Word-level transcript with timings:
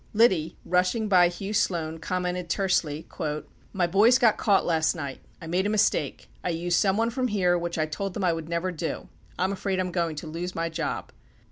Liddy, 0.15 0.57
rushing 0.65 1.07
by 1.07 1.27
Hugh 1.27 1.53
Sloan, 1.53 1.99
commented 1.99 2.49
tersely: 2.49 3.07
"My 3.71 3.85
boys 3.85 4.17
got 4.17 4.35
caught 4.35 4.65
last 4.65 4.95
night; 4.95 5.19
I 5.39 5.45
made 5.45 5.67
a 5.67 5.69
mistake; 5.69 6.27
I 6.43 6.49
used 6.49 6.79
someone 6.79 7.11
from 7.11 7.27
here 7.27 7.55
which 7.55 7.77
I 7.77 7.85
told 7.85 8.15
them 8.15 8.23
I 8.23 8.33
would 8.33 8.49
never 8.49 8.71
do; 8.71 9.09
I'm 9.37 9.51
afraid 9.51 9.79
I'm 9.79 9.91
going 9.91 10.15
to 10.15 10.25
lose 10.25 10.55
my 10.55 10.69
job." 10.69 11.11